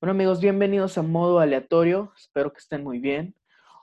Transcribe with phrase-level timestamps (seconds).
[0.00, 2.12] Bueno amigos, bienvenidos a Modo Aleatorio.
[2.16, 3.34] Espero que estén muy bien.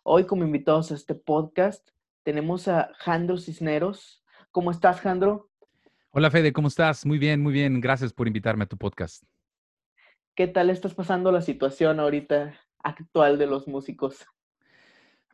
[0.01, 1.89] Hoy como invitados a este podcast
[2.23, 4.23] tenemos a Jandro Cisneros.
[4.51, 5.49] ¿Cómo estás, Jandro?
[6.11, 7.05] Hola Fede, ¿cómo estás?
[7.05, 7.81] Muy bien, muy bien.
[7.81, 9.25] Gracias por invitarme a tu podcast.
[10.35, 14.25] ¿Qué tal estás pasando la situación ahorita actual de los músicos?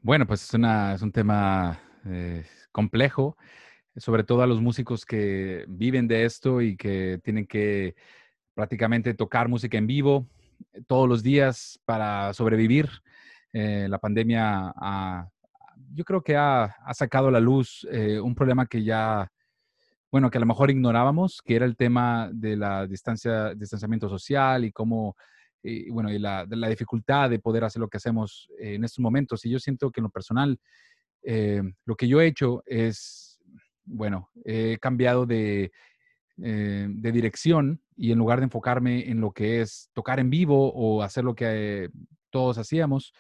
[0.01, 3.37] Bueno, pues es, una, es un tema eh, complejo,
[3.97, 7.93] sobre todo a los músicos que viven de esto y que tienen que
[8.55, 10.25] prácticamente tocar música en vivo
[10.87, 12.89] todos los días para sobrevivir.
[13.53, 14.73] Eh, la pandemia,
[15.93, 19.29] yo creo que ha, sacado a la luz eh, un problema que ya,
[20.11, 24.65] bueno, que a lo mejor ignorábamos, que era el tema de la distancia, distanciamiento social
[24.65, 25.15] y cómo,
[25.89, 29.45] bueno, y la, dificultad de poder hacer lo que hacemos en estos momentos.
[29.45, 30.59] Y yo siento que en lo personal,
[31.23, 33.39] lo que yo he hecho es,
[33.83, 35.25] bueno, he cambiado
[36.43, 40.73] eh, de dirección y en lugar de enfocarme en lo que es tocar en vivo
[40.73, 41.87] o hacer lo que
[42.31, 43.13] todos hacíamos,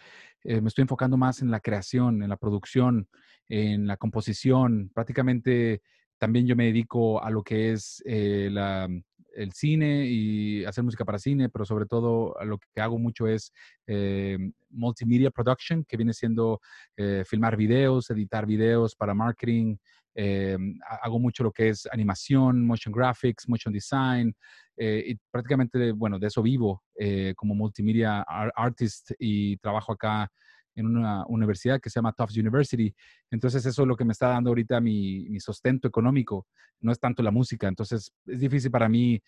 [0.43, 3.07] eh, me estoy enfocando más en la creación, en la producción,
[3.47, 4.89] en la composición.
[4.91, 5.83] Prácticamente
[6.17, 8.49] también yo me dedico a lo que es eh,
[9.35, 13.53] el cine y hacer música para cine, pero sobre todo lo que hago mucho es
[14.71, 16.59] multimedia production, que viene siendo
[17.25, 19.77] filmar videos, editar videos para marketing,
[20.15, 20.57] eh,
[21.01, 24.35] hago mucho lo que es animación, motion graphics, motion design,
[24.77, 28.21] eh, y prácticamente, bueno, de eso vivo eh, como multimedia
[28.55, 30.29] artist y trabajo acá
[30.75, 32.93] en una universidad que se llama Tufts University.
[33.29, 36.47] Entonces eso es lo que me está dando ahorita mi, mi sustento económico,
[36.79, 37.67] no es tanto la música.
[37.67, 39.21] Entonces es difícil para mí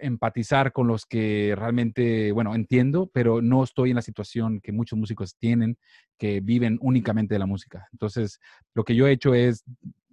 [0.00, 4.98] empatizar con los que realmente, bueno, entiendo, pero no estoy en la situación que muchos
[4.98, 5.78] músicos tienen,
[6.18, 7.88] que viven únicamente de la música.
[7.92, 8.40] Entonces,
[8.74, 9.64] lo que yo he hecho es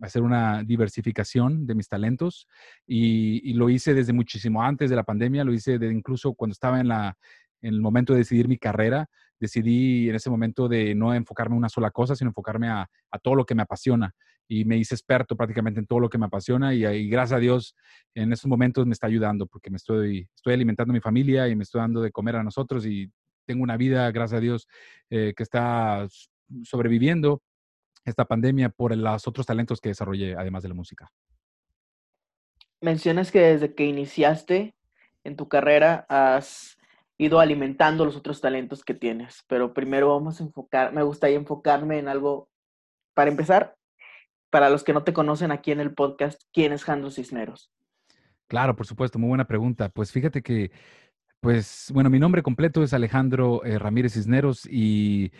[0.02, 2.48] hacer una diversificación de mis talentos
[2.86, 6.80] y, lo hice desde muchísimo antes de la pandemia, lo hice de incluso cuando estaba
[6.80, 7.18] en, la,
[7.62, 11.60] en el momento de decidir mi carrera, decidí en ese momento de no enfocarme en
[11.60, 14.14] una sola cosa, sino enfocarme a, a todo lo que me apasiona
[14.48, 17.40] y me hice experto prácticamente en todo lo que me apasiona y, y, gracias a
[17.40, 17.76] Dios
[18.18, 21.56] en estos momentos me está ayudando porque me estoy, estoy alimentando a mi familia y
[21.56, 23.12] me estoy dando de comer a nosotros y
[23.46, 24.68] tengo una vida, gracias a Dios,
[25.12, 26.08] eh, que está
[26.64, 27.44] sobreviviendo
[28.06, 31.12] esta pandemia por los otros talentos que desarrollé además de la música.
[32.82, 34.74] Mencionas que desde que iniciaste
[35.24, 36.76] en tu carrera has
[37.20, 42.00] ido alimentando los otros talentos que tienes, pero primero vamos a enfocar, me gustaría enfocarme
[42.00, 42.50] en algo,
[43.14, 43.76] para empezar,
[44.50, 47.72] para los que no te conocen aquí en el podcast, ¿quién es Jandro Cisneros?
[48.48, 49.90] Claro, por supuesto, muy buena pregunta.
[49.90, 50.72] Pues fíjate que,
[51.42, 55.32] pues, bueno, mi nombre completo es Alejandro eh, Ramírez Cisneros y,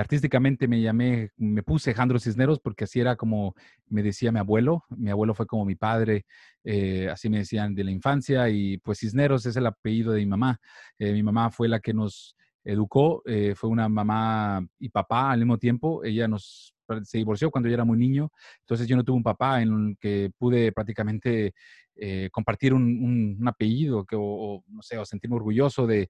[0.00, 3.54] artísticamente me llamé, me puse Jandro Cisneros porque así era como
[3.88, 4.84] me decía mi abuelo.
[4.90, 6.26] Mi abuelo fue como mi padre,
[6.64, 10.26] eh, así me decían de la infancia y pues Cisneros es el apellido de mi
[10.26, 10.60] mamá.
[10.98, 13.22] Eh, mi mamá fue la que nos educó,
[13.56, 16.02] fue una mamá y papá al mismo tiempo.
[16.04, 16.73] Ella nos
[17.04, 18.30] se divorció cuando yo era muy niño,
[18.60, 21.54] entonces yo no tuve un papá en el que pude prácticamente
[21.96, 26.08] eh, compartir un, apellido que, o, no sé, o sentirme orgulloso de,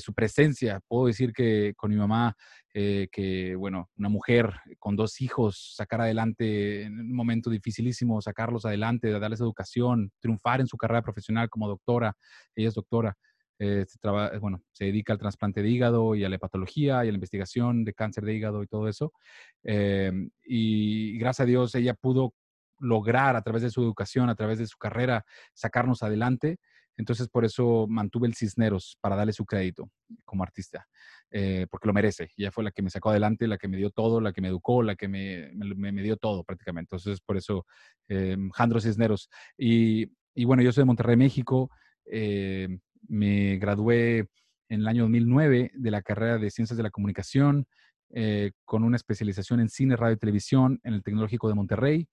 [0.00, 0.80] su presencia.
[0.88, 2.34] Puedo decir que con mi mamá,
[2.72, 8.64] eh, que bueno, una mujer con dos hijos, sacar adelante en un momento dificilísimo, sacarlos
[8.64, 12.16] adelante, darles educación, triunfar en su carrera profesional como doctora,
[12.56, 13.18] ella es doctora,
[13.64, 17.08] eh, se, eh, bueno, se dedica al trasplante de hígado y a la hepatología y
[17.08, 19.12] a la investigación de cáncer de hígado y todo eso.
[19.62, 22.34] Em, y gracias a Dios ella pudo
[22.80, 25.24] lograr a través de su educación, a través de su carrera,
[25.54, 26.58] sacarnos adelante.
[26.96, 29.88] Entonces, por eso mantuve el Cisneros para darle su crédito
[30.24, 30.88] como artista,
[31.30, 32.30] eh, porque lo merece.
[32.36, 34.48] Ella fue la que me sacó adelante, la que me dio todo, la que me
[34.48, 36.96] educó, la que me, me, dio todo prácticamente.
[36.96, 37.64] Entonces, por eso,
[38.08, 39.30] eh, Jandro Cisneros.
[39.56, 41.70] Y, y, bueno, yo soy de Monterrey, México.
[42.06, 42.68] Eh,
[43.08, 44.28] me gradué
[44.68, 47.66] en el año 2009 de la carrera de Ciencias de la Comunicación
[48.14, 52.08] eh, con una especialización en cine, radio y televisión en el Tecnológico de Monterrey.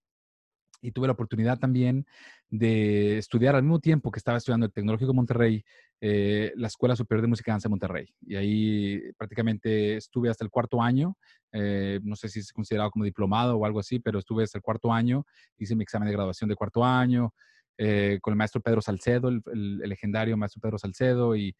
[0.81, 2.05] Y tuve la oportunidad también
[2.49, 5.63] de estudiar al mismo tiempo que estaba estudiando el Tecnológico de Monterrey,
[5.99, 8.15] eh, la Escuela Superior de Música y Danza de Monterrey.
[8.21, 11.17] Y ahí prácticamente estuve hasta el cuarto año.
[11.51, 14.61] Eh, no sé si es considerado como diplomado o algo así, pero estuve hasta el
[14.61, 15.25] cuarto año.
[15.57, 17.33] Hice mi examen de graduación de cuarto año.
[17.81, 21.55] Eh, con el maestro Pedro Salcedo, el, legendario maestro Pedro Salcedo, y,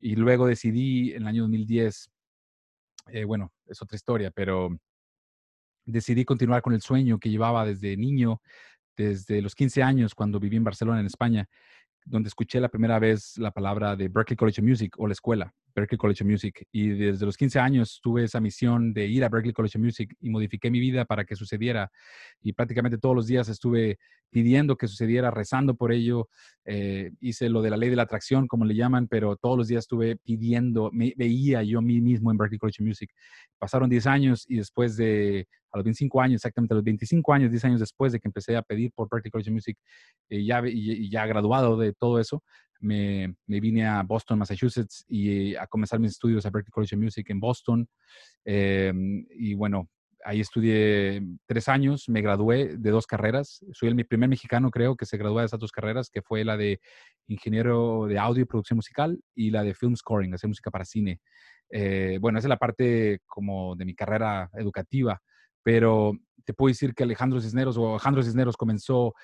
[0.00, 2.10] luego decidí en el año 2010,
[3.06, 4.68] eh, bueno, es otra historia, pero
[5.86, 8.42] decidí continuar con el sueño que llevaba desde niño,
[8.98, 11.48] desde los 15 años, cuando viví en Barcelona, en España,
[12.04, 15.54] donde escuché la primera vez la palabra de Berkeley College of Music o la escuela,
[15.74, 16.66] Berkeley College of Music.
[16.72, 20.14] Y desde los 15 años tuve esa misión de ir a Berkeley College of Music
[20.20, 21.90] y modifiqué mi vida para que sucediera.
[22.42, 23.98] Y prácticamente todos los días estuve
[24.30, 26.28] pidiendo que sucediera, rezando por ello.
[26.64, 29.68] Eh, hice lo de la ley de la atracción, como le llaman, pero todos los
[29.68, 33.10] días estuve pidiendo, me veía yo a mí mismo en Berkeley College of Music.
[33.58, 37.50] Pasaron 10 años y después de, a los 25 años, exactamente a los 25 años,
[37.50, 39.78] 10 años después de que empecé a pedir por Berkeley College of Music,
[40.30, 40.62] eh, ya,
[41.10, 42.42] ya graduado de todo eso,
[42.82, 47.02] me, me, vine a Boston, Massachusetts, y a comenzar mis estudios a Berkeley College of
[47.02, 47.88] Music en Boston.
[48.44, 49.88] Em, y bueno,
[50.24, 53.64] ahí estudié tres años, me gradué de dos carreras.
[53.72, 56.56] Soy el primer mexicano, creo, que se graduó de esas dos carreras, que fue la
[56.56, 56.80] de
[57.28, 61.20] ingeniero de audio y producción musical y la de film scoring, hacer música para cine.
[61.70, 65.20] Eh, bueno, esa es la parte como de mi carrera educativa,
[65.62, 66.12] pero
[66.44, 69.14] te puedo decir que Alejandro Cisneros o Alejandro Cisneros comenzó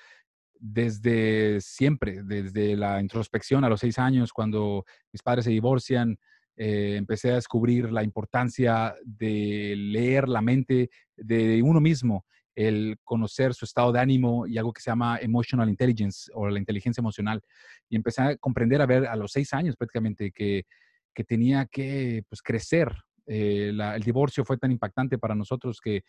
[0.59, 6.19] desde siempre, desde la introspección a los seis años, cuando mis padres se divorcian,
[6.57, 13.53] eh, empecé a descubrir la importancia de leer la mente de uno mismo, el conocer
[13.53, 17.41] su estado de ánimo y algo que se llama emotional intelligence o la inteligencia emocional.
[17.87, 20.65] Y empecé a comprender, a ver, a los seis años prácticamente, que,
[21.13, 22.93] que tenía que pues, crecer.
[23.25, 26.03] Eh, el divorcio fue tan impactante para nosotros que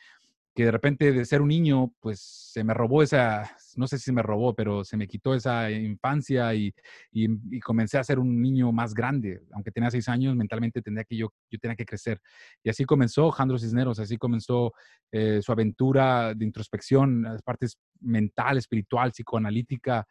[0.55, 4.11] que de repente de ser un niño, pues se me robó esa, no sé si
[4.11, 6.75] me robó, pero se me quitó esa infancia y,
[7.13, 9.43] y, comencé a ser un niño más grande.
[9.53, 12.21] Aunque tenía seis años, mentalmente tenía que yo, yo tenía que crecer.
[12.65, 14.73] Y así comenzó Jandro Cisneros, así comenzó
[15.13, 20.07] eh, su aventura de introspección, las partes mental, espiritual, psicoanalítica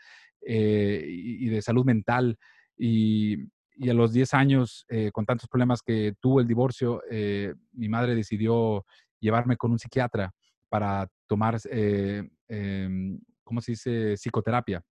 [0.46, 2.38] eh, y, de salud mental.
[2.78, 3.38] Y,
[3.90, 7.02] a los 10 años, eh, con tantos problemas que tuvo el divorcio,
[7.72, 8.86] mi madre decidió
[9.20, 10.34] llevarme con un psiquiatra
[10.70, 14.84] para tomar, eh, em, ¿cómo se dice?, psicoterapia.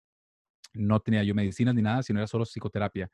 [0.75, 3.09] No tenía yo medicinas ni nada, sino era solo psicoterapia.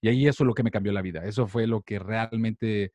[0.00, 1.24] Y ahí eso es lo que me cambió la vida.
[1.24, 2.92] Eso fue lo que realmente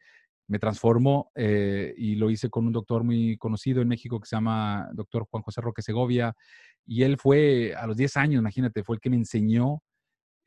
[0.47, 4.35] me transformó eh, y lo hice con un doctor muy conocido en México que se
[4.35, 6.35] llama doctor Juan José Roque Segovia.
[6.85, 9.81] Y él fue a los 10 años, imagínate, fue el que me enseñó,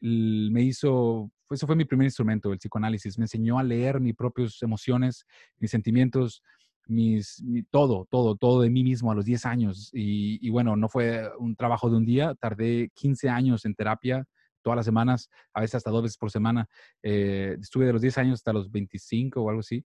[0.00, 3.18] me hizo, eso fue mi primer instrumento, el psicoanálisis.
[3.18, 5.24] Me enseñó a leer mis propias emociones,
[5.58, 6.42] mis sentimientos,
[6.86, 9.90] mis, todo, todo, todo de mí mismo a los 10 años.
[9.92, 14.24] Y, bueno, no fue un trabajo de un día, tardé 15 años en terapia,
[14.62, 16.68] todas las semanas, a veces hasta dos veces por semana.
[17.02, 19.84] Eh, estuve de los 10 años hasta los 25 o algo así.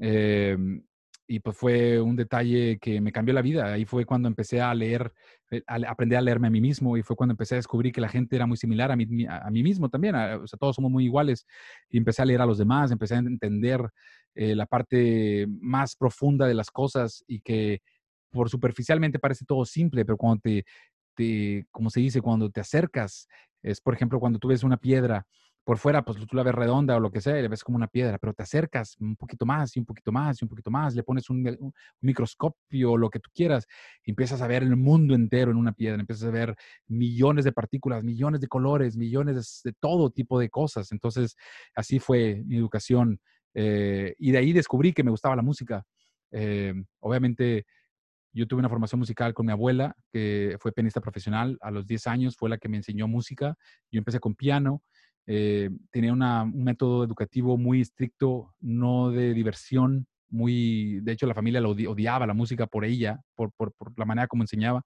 [0.00, 0.82] Em,
[1.26, 3.72] y pues fue un detalle que me cambió la vida.
[3.72, 5.12] Ahí fue cuando empecé a leer,
[5.50, 8.00] eh, a, aprender a leerme a mí mismo y fue cuando empecé a descubrir que
[8.00, 10.14] la gente era muy similar a mí, a, mí mismo también.
[10.14, 11.46] o sea, todos somos muy iguales.
[11.88, 13.80] Y empecé a leer a los demás, empecé a entender
[14.34, 17.80] eh, la parte más profunda de las cosas y que
[18.30, 20.64] por superficialmente parece todo simple, pero cuando te,
[21.14, 23.28] te como se dice, cuando te acercas,
[23.62, 25.26] es por ejemplo cuando tú ves una piedra
[25.64, 27.76] por fuera, pues tú la ves redonda o lo que sea, y la ves como
[27.76, 30.70] una piedra, pero te acercas un poquito más y un poquito más y un poquito
[30.70, 31.42] más, le pones un,
[32.02, 33.66] microscopio o lo que tú quieras,
[34.04, 36.54] y empiezas a ver el mundo entero en una piedra, empiezas a ver
[36.86, 40.92] millones de partículas, millones de colores, millones de, todo tipo de cosas.
[40.92, 41.34] Entonces,
[41.74, 43.20] así fue mi educación.
[43.54, 45.84] Eh, y de ahí descubrí que me gustaba la música.
[46.30, 47.64] Eh, obviamente,
[48.34, 51.56] yo tuve una formación musical con mi abuela, que fue pianista profesional.
[51.60, 53.56] A los 10 años fue la que me enseñó música.
[53.90, 54.82] Yo empecé con piano
[55.26, 61.60] eh, tenía un método educativo muy estricto, no de diversión, muy, de hecho la familia
[61.60, 63.52] lo odiaba la música por ella, por,
[63.96, 64.82] la manera como enseñaba,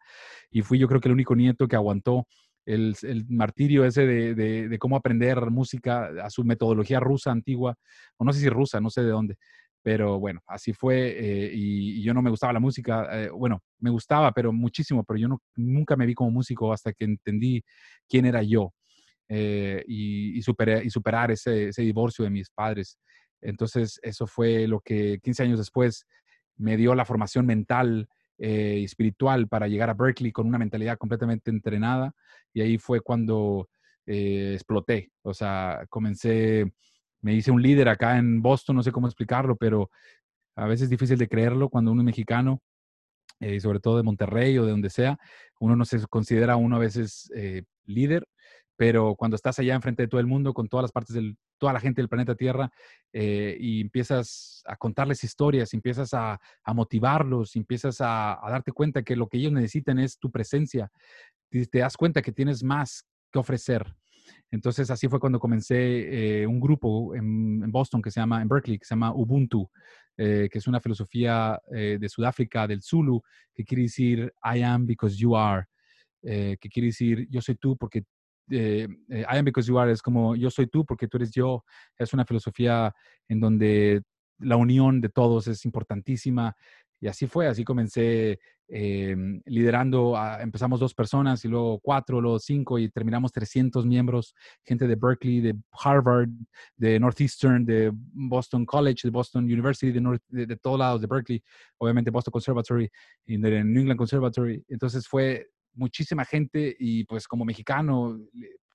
[0.50, 2.26] y fui yo creo que el único nieto que aguantó
[2.67, 2.94] el,
[3.29, 7.75] martirio ese de, cómo aprender música a su metodología rusa antigua,
[8.19, 9.37] o no sé si rusa, no sé de dónde,
[9.83, 13.90] pero bueno, así fue, eh, y, yo no me gustaba la música, eh, bueno, me
[13.90, 17.64] gustaba, pero muchísimo, pero yo nunca me vi como músico hasta que entendí
[18.09, 18.73] quién era yo.
[19.30, 22.99] Eh, y, superar ese, divorcio de mis padres.
[23.40, 26.06] Entonces, eso fue lo que 15 años después
[26.56, 28.08] me dio la formación mental
[28.38, 32.14] eh, y espiritual para llegar a Berkeley con una mentalidad completamente entrenada.
[32.54, 33.68] Y ahí fue cuando
[34.06, 35.11] eh, exploté.
[35.23, 36.73] O sea, comencé,
[37.20, 39.90] me hice un líder acá en Boston, no sé cómo explicarlo, pero
[40.56, 42.62] a veces es difícil de creerlo cuando uno es mexicano.
[43.40, 45.18] y sobre todo de Monterrey o de donde sea,
[45.61, 47.30] uno no se considera uno a veces
[47.87, 48.26] líder,
[48.78, 51.73] pero cuando estás allá enfrente de todo el mundo, con todas las partes del, toda
[51.73, 52.70] la gente del planeta Tierra,
[53.12, 56.38] eh, y empiezas a contarles historias, empiezas a,
[56.73, 60.92] motivarlos, empiezas a, darte cuenta que lo que ellos necesitan es tu presencia,
[61.50, 63.85] te, das cuenta que tienes más que ofrecer.
[64.49, 68.78] Entonces así fue cuando comencé eh, un grupo en, Boston que se llama, en Berkeley,
[68.78, 69.68] que se llama Ubuntu,
[70.16, 73.20] eh, que es una filosofía de Sudáfrica, del Zulu,
[73.52, 75.66] que quiere decir I am because you are,
[76.23, 78.04] que quiere decir yo soy tú porque
[78.50, 81.31] eh, eh, I am because you are es como yo soy tú porque tú eres
[81.31, 81.64] yo.
[81.97, 82.95] Es una filosofía
[83.28, 84.02] en donde
[84.38, 86.55] la unión de todos es importantísima.
[87.00, 92.76] Y así fue, así comencé em, liderando, empezamos dos personas y luego cuatro, luego cinco
[92.78, 96.28] y terminamos 300 miembros, gente de Berkeley, de Harvard,
[96.76, 101.43] de Northeastern, de Boston College, de Boston University, de, de, todos lados, de Berkeley,
[101.78, 102.90] obviamente Boston Conservatory
[103.26, 104.64] y de New England Conservatory.
[104.69, 105.47] Entonces fue
[105.78, 108.18] muchísima gente y pues como mexicano,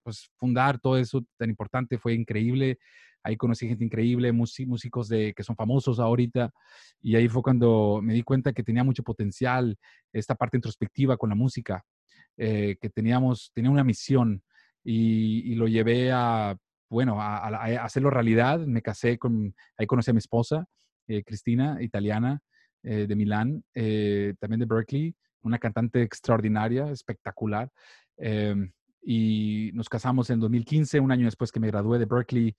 [0.03, 2.79] pues fundar todo eso tan importante fue increíble.
[3.23, 6.51] Ahí conocí gente increíble, músicos de, que son famosos ahorita.
[7.01, 9.77] Y ahí fue cuando me di cuenta que tenía mucho potencial
[10.11, 11.85] esta parte introspectiva con la música,
[12.37, 14.43] eh, que teníamos, tenía una misión
[14.83, 16.57] y, lo llevé a,
[16.89, 17.47] bueno, a,
[17.83, 18.59] hacerlo realidad.
[18.59, 20.65] Me casé con, ahí conocí a mi esposa,
[21.07, 22.41] eh, Cristina, italiana,
[22.83, 27.69] eh, de Milán, también de Berkeley, una cantante extraordinaria, espectacular.
[28.17, 28.71] Em,
[29.01, 32.55] y nos casamos en 2015, un año después que me gradué de Berkeley.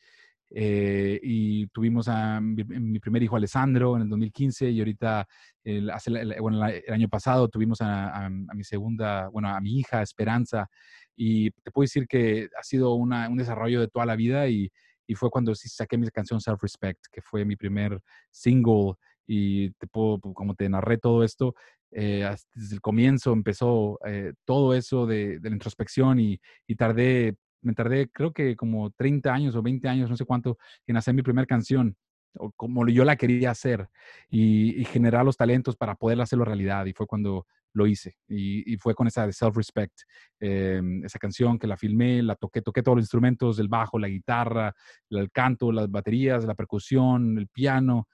[0.51, 5.27] Eh, y tuvimos a mi, primer hijo Alessandro en el 2015 y ahorita,
[5.65, 10.69] el, hace, bueno, el año pasado tuvimos a, mi segunda, bueno, a mi hija Esperanza
[11.17, 14.71] y te puedo decir que ha sido una, un desarrollo de toda la vida y,
[15.07, 18.01] y fue cuando sí saqué mi canción Self Respect, que fue mi primer
[18.31, 18.95] single
[19.27, 21.55] y te puedo, como te narré todo esto,
[21.95, 27.37] eh, desde el comienzo empezó eh, todo eso de, de, la introspección y, y tardé
[27.65, 31.15] me tardé creo que como 30 años o 20 años, no sé cuánto, en hacer
[31.15, 31.97] mi primera canción,
[32.37, 33.89] o como yo la quería hacer,
[34.29, 36.85] y, generar los talentos para poder hacerlo realidad.
[36.87, 38.17] Y fue cuando lo hice.
[38.29, 40.03] Y, fue con esa de Self-Respect,
[40.41, 44.09] em, esa canción que la filmé, la toqué, toqué todos los instrumentos, el bajo, la
[44.09, 44.75] guitarra,
[45.11, 48.09] el canto, las baterías, la percusión, el piano.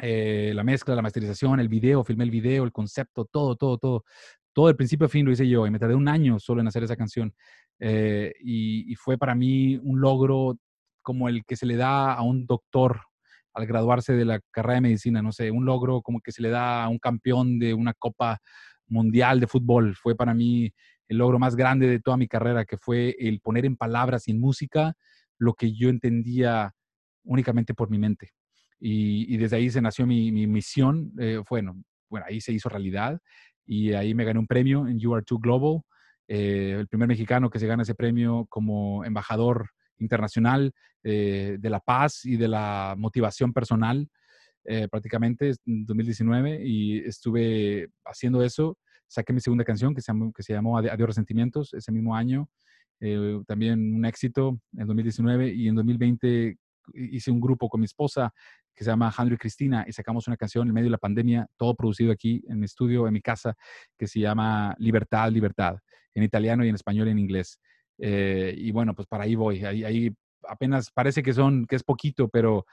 [0.00, 4.04] Eh, la mezcla, la masterización, el video, filmé el video, el concepto, todo, todo, todo
[4.52, 6.68] todo el principio a fin lo hice yo y me tardé un año solo en
[6.68, 7.34] hacer esa canción.
[7.78, 10.58] Eh, y, fue para mí un logro
[11.02, 13.00] como el que se le da a un doctor
[13.54, 16.50] al graduarse de la carrera de medicina, no sé, un logro como que se le
[16.50, 18.38] da a un campeón de una copa
[18.86, 19.96] mundial de fútbol.
[19.96, 20.72] Fue para mí
[21.08, 24.32] el logro más grande de toda mi carrera, que fue el poner en palabras y
[24.32, 24.94] en música
[25.38, 26.74] lo que yo entendía
[27.24, 28.30] únicamente por mi mente.
[28.80, 31.12] Y, desde ahí se nació mi, misión.
[31.18, 33.20] Eh, bueno, bueno, ahí se hizo realidad
[33.66, 35.82] y ahí me gané un premio en You Are Too Global,
[36.26, 40.72] eh, el primer mexicano que se gana ese premio como embajador internacional
[41.02, 44.08] eh, de la paz y de la motivación personal,
[44.64, 48.76] eh, prácticamente en 2019, y estuve haciendo eso.
[49.06, 52.48] Saqué mi segunda canción que se llamó, que se llamó Adiós Resentimientos ese mismo año.
[53.46, 56.58] también un éxito en 2019 y en 2020
[56.94, 58.32] hice un grupo con mi esposa
[58.74, 61.46] que se llama Jandro y Cristina y sacamos una canción en medio de la pandemia,
[61.56, 63.54] todo producido aquí en mi estudio, en mi casa,
[63.98, 65.76] que se llama Libertad, Libertad,
[66.14, 67.58] en italiano y en español y en inglés.
[67.98, 69.64] Eh, y bueno, pues para ahí voy.
[69.64, 70.10] Ahí, ahí,
[70.48, 72.64] apenas parece que son, que es poquito, pero,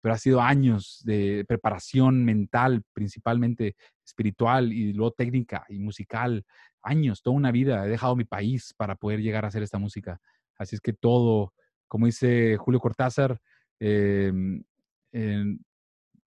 [0.00, 6.44] pero ha sido años de preparación mental, principalmente espiritual y luego técnica y musical.
[6.82, 7.84] Años, toda una vida.
[7.84, 10.20] He dejado mi país para poder llegar a hacer esta música.
[10.58, 11.52] Así es que todo,
[11.90, 13.40] como dice Julio Cortázar,
[13.80, 14.32] eh,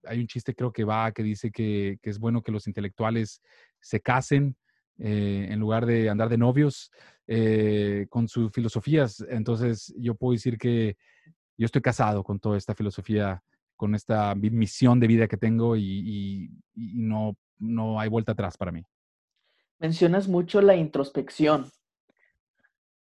[0.06, 3.42] hay un chiste creo que va que dice que, es bueno que los intelectuales
[3.80, 4.58] se casen
[5.00, 6.92] eh, en lugar de andar de novios
[7.28, 9.26] eh, con sus filosofías.
[9.30, 10.98] Entonces yo puedo decir que
[11.58, 13.42] yo estoy casado con toda esta filosofía,
[13.78, 18.84] con esta misión de vida que tengo y, no, no hay vuelta atrás para mí.
[19.80, 21.72] Mencionas mucho la introspección.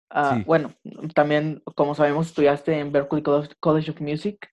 [0.09, 0.73] Ah, bueno,
[1.13, 4.49] también, como sabemos, estudiaste en Berkeley College of Music.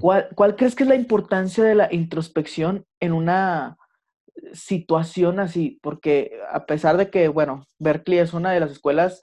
[0.00, 3.78] ¿Cuál, crees que es la importancia de la introspección en una
[4.52, 5.78] situación así?
[5.82, 9.22] Porque a pesar de que, bueno, Berkeley es una de las escuelas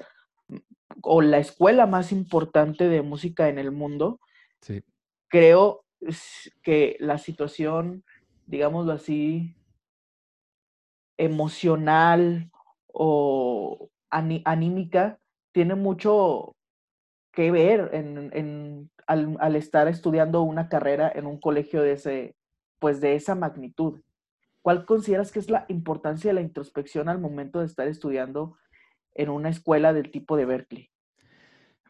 [1.04, 4.20] o la escuela más importante de música en el mundo,
[5.28, 5.86] creo
[6.64, 8.04] que la situación,
[8.48, 9.56] digámoslo así,
[11.18, 12.50] emocional
[12.88, 15.20] o anímica
[15.58, 16.56] tiene mucho
[17.34, 22.36] que ver en, al, estar estudiando una carrera en un colegio de, ese,
[22.78, 24.00] pues de esa magnitud.
[24.62, 28.56] ¿Cuál consideras que es la importancia de la introspección al momento de estar estudiando
[29.16, 30.92] en una escuela del tipo de Berkeley?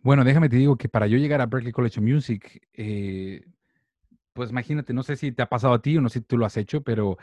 [0.01, 3.41] Bueno, déjame te digo que para yo llegar a Berkeley College of Music, eh,
[4.31, 6.37] pues imagínate, no sé si te ha pasado a ti o no sé si tú
[6.37, 7.17] lo has hecho, pero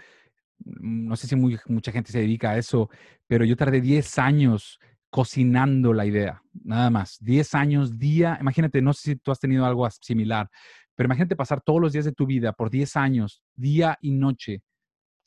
[0.58, 2.90] mm, no sé si mucha gente se dedica a eso,
[3.26, 4.78] pero yo tardé 10 años
[5.14, 7.18] cocinando la idea, nada más.
[7.20, 10.50] 10 años, día, imagínate, no sé si tú has tenido algo similar,
[10.96, 14.64] pero imagínate pasar todos los días de tu vida por 10 años, día y noche,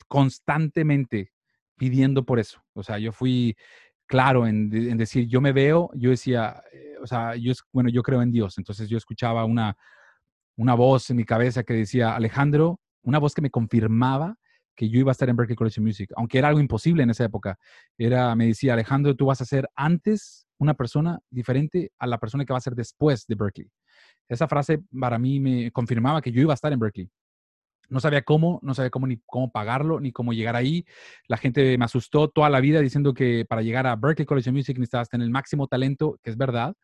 [0.06, 1.32] constantemente
[1.78, 2.62] pidiendo por eso.
[2.74, 3.56] O sea, yo fui
[4.06, 8.20] claro en, decir, yo me veo, yo decía, eh, o sea, yo, bueno, yo creo
[8.20, 9.74] en Dios, entonces yo escuchaba una,
[10.56, 14.36] una voz en mi cabeza que decía, Alejandro, una voz que me confirmaba
[14.78, 17.10] que yo iba a estar en Berkeley College of Music, aunque era algo imposible en
[17.10, 17.58] esa época.
[17.98, 22.44] Era, me decía, Alejandro, tú vas a ser antes una persona diferente a la persona
[22.44, 23.68] que va a ser después de Berkeley.
[24.28, 27.10] Esa frase para mí me confirmaba que yo iba a estar en Berkeley.
[27.88, 30.84] No sabía cómo, no sabía cómo ni cómo pagarlo, ni cómo llegar ahí.
[31.26, 34.56] La gente me asustó toda la vida diciendo que para llegar a Berkeley College of
[34.56, 36.74] Music necesitabas tener el máximo talento, que es verdad,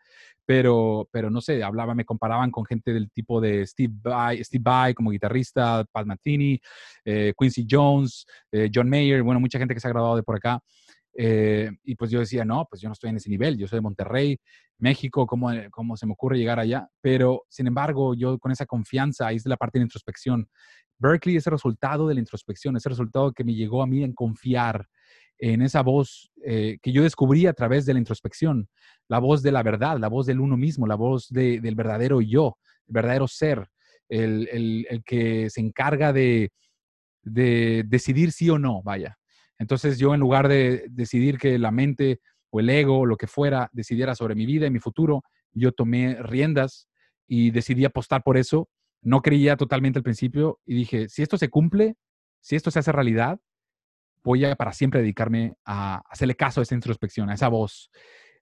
[0.47, 4.63] pero, pero no sé, hablaba, me comparaban con gente del tipo de Steve Vai, Steve
[4.65, 6.61] Vai como guitarrista, Pat Martini,
[7.05, 10.37] eh, Quincy Jones, eh, John Mayer, bueno, mucha gente que se ha graduado de por
[10.37, 10.61] acá.
[11.17, 13.77] Eh, y pues yo decía, no, pues yo no estoy en ese nivel, yo soy
[13.77, 14.39] de Monterrey,
[14.79, 16.89] México, ¿cómo, ¿cómo se me ocurre llegar allá?
[17.01, 20.49] Pero, sin embargo, yo con esa confianza, ahí es la parte de introspección.
[20.99, 24.03] Berkeley es el resultado de la introspección, es el resultado que me llegó a mí
[24.03, 24.87] en confiar
[25.39, 28.69] en esa voz eh, que yo descubrí a través de la introspección,
[29.09, 32.57] la voz de la verdad, la voz del uno mismo, la voz del verdadero yo,
[32.87, 33.69] el verdadero ser,
[34.09, 36.53] el, el, el que se encarga de,
[37.23, 39.19] de decidir sí o no, vaya.
[39.59, 42.21] Entonces yo en lugar de decidir que la mente
[42.51, 45.23] o el ego o lo que fuera decidiera sobre mi vida y mi futuro,
[45.53, 46.89] yo tomé riendas
[47.27, 48.69] y decidí apostar por eso.
[49.05, 51.97] No creía totalmente al principio y dije, si esto se cumple,
[52.41, 53.39] si esto se hace realidad,
[54.25, 57.91] voy a para siempre dedicarme a hacerle caso a esa introspección, a esa voz.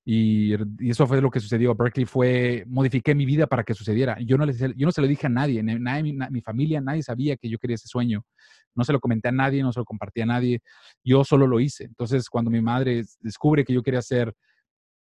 [0.04, 0.54] Y,
[0.88, 1.74] eso fue lo que sucedió.
[1.74, 4.16] Berkeley fue, modifiqué mi vida para que sucediera.
[4.20, 7.36] Yo no, yo no se lo dije a nadie, nadie mi, mi, familia, nadie sabía
[7.36, 8.24] que yo quería ese sueño.
[8.74, 10.60] No se lo comenté a nadie, no se lo compartí a nadie.
[11.04, 11.84] Yo solo lo hice.
[11.84, 14.34] Entonces, cuando mi madre descubre que yo quería hacer,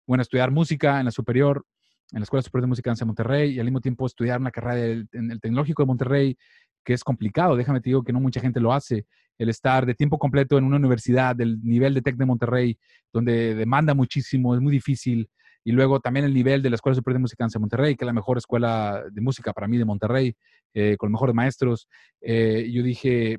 [0.07, 1.65] bueno, estudiar música en la superior,
[2.13, 5.05] en la Escuela Superior de Música en Monterrey, y al mismo tiempo estudiar una carrera
[5.13, 6.37] en el Tecnológico de Monterrey,
[6.85, 9.07] que es complicado, déjame te digo que no mucha gente lo hace,
[9.39, 12.79] el estar de tiempo completo en una universidad del nivel de TEC de Monterrey,
[13.13, 15.29] donde demanda muchísimo, es muy difícil,
[15.65, 18.07] y luego también el nivel de la Escuela Superior de Música en Monterrey, que es
[18.07, 20.35] la mejor escuela de música para mí de Monterrey,
[20.73, 21.89] eh, con los mejores maestros.
[22.21, 23.39] Eh, yo dije,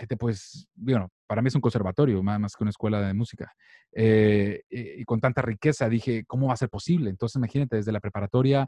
[0.00, 3.52] que te pues, bueno, para mí es un conservatorio más, que una escuela de música.
[3.92, 7.10] Eh, y con tanta riqueza dije, ¿cómo va a ser posible?
[7.10, 8.66] Entonces, imagínate, desde la preparatoria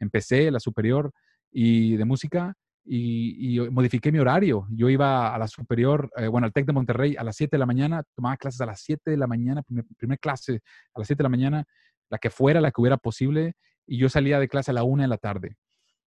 [0.00, 1.12] empecé la superior
[1.52, 4.66] y de música y, modifiqué mi horario.
[4.70, 7.60] Yo iba a la superior, eh, bueno, al TEC de Monterrey a las 7 de
[7.60, 10.62] la mañana, tomaba clases a las 7 de la mañana, primer, clase
[10.94, 11.64] a las 7 de la mañana,
[12.10, 13.54] la que fuera, la que hubiera posible,
[13.86, 15.54] y yo salía de clase a la 1 de la tarde.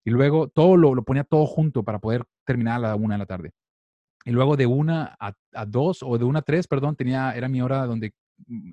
[0.04, 3.18] Y luego todo lo, lo ponía todo junto para poder terminar a la 1 de
[3.18, 3.52] la tarde.
[4.24, 7.48] Y luego de 1 a, a 2 o de 1 a 3, perdón, tenía, era
[7.48, 8.12] mi hora donde
[8.46, 8.70] mm,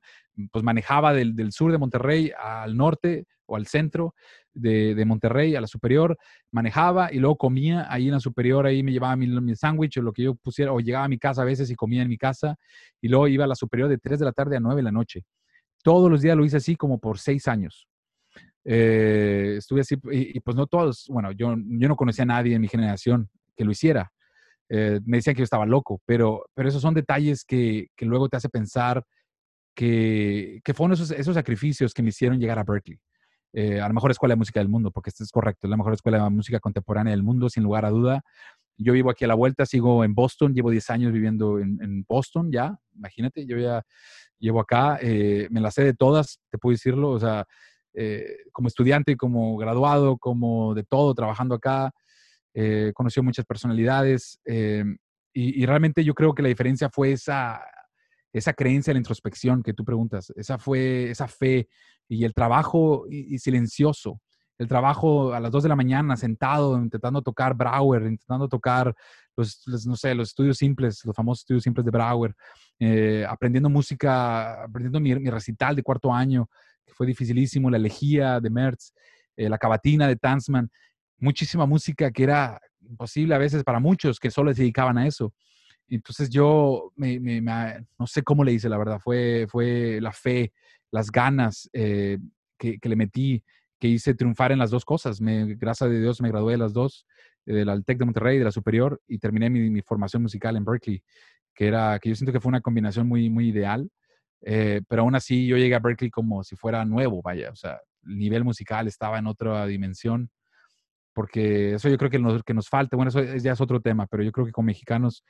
[0.51, 4.13] pues manejaba del, del sur de Monterrey al norte o al centro
[4.53, 6.17] de, Monterrey, a la superior,
[6.51, 10.01] manejaba y luego comía ahí en la superior, ahí me llevaba mi, mi sándwich o
[10.01, 12.17] lo que yo pusiera, o llegaba a mi casa a veces y comía en mi
[12.17, 12.55] casa,
[13.01, 14.91] y luego iba a la superior de 3 de la tarde a 9 de la
[14.91, 15.23] noche.
[15.83, 17.87] Todos los días lo hice así como por 6 años.
[18.65, 22.61] Eh, estuve así, y, pues no todos, bueno, yo, yo no conocía a nadie en
[22.61, 24.11] mi generación que lo hiciera.
[24.69, 28.29] Eh, me decían que yo estaba loco, pero, pero esos son detalles que, que luego
[28.29, 29.03] te hace pensar
[29.75, 32.99] que, que fueron esos, esos sacrificios que me hicieron llegar a Berkeley.
[33.53, 35.77] Eh, a la mejor escuela de música del mundo, porque esto es correcto, es la
[35.77, 38.21] mejor escuela de música contemporánea del mundo, sin lugar a duda.
[38.77, 42.51] Yo vivo aquí a la vuelta, sigo en Boston, llevo 10 años viviendo en, Boston
[42.51, 43.83] ya, imagínate, yo ya
[44.37, 47.45] llevo acá, eh, me la sé de todas, te puedo decirlo, o sea,
[47.93, 51.91] eh, como estudiante, como graduado, como de todo, trabajando acá,
[52.53, 57.61] eh, conocí muchas personalidades y, y, realmente yo creo que la diferencia fue esa,
[58.33, 61.67] esa creencia en la introspección que tú preguntas, esa fue esa fe
[62.07, 63.05] y el trabajo
[63.37, 64.19] silencioso,
[64.57, 68.95] el trabajo a las 2 de la mañana sentado intentando tocar Brauer, intentando tocar
[69.35, 72.33] los, no sé, los estudios simples, los famosos estudios simples de Brauer,
[72.79, 76.49] eh, aprendiendo música, aprendiendo mi, recital de cuarto año,
[76.85, 78.93] que fue dificilísimo, la elegía de Mertz,
[79.35, 80.71] eh, la cavatina de Tanzman,
[81.19, 85.33] muchísima música que era imposible a veces para muchos que solo se dedicaban a eso.
[85.89, 87.19] Entonces yo me,
[87.97, 90.51] no sé cómo le hice, la verdad, fue, fue la fe,
[90.91, 92.17] las ganas eh,
[92.57, 93.43] que, le metí,
[93.79, 95.19] que hice triunfar en las dos cosas.
[95.21, 97.05] Gracias a Dios me gradué de las dos,
[97.45, 101.01] del TEC de Monterrey, de la superior, y terminé mi, formación musical en Berkeley,
[101.53, 103.89] que, era, que yo siento que fue una combinación muy, muy ideal.
[104.41, 107.81] Eh, pero aún así yo llegué a Berkeley como si fuera nuevo, vaya, o sea,
[108.05, 110.29] el nivel musical estaba en otra dimensión,
[111.17, 114.05] porque eso yo creo que nos, que nos falta, bueno, eso ya es otro tema,
[114.05, 115.23] pero yo creo que como mexicanos